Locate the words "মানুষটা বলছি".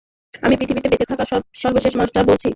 1.95-2.47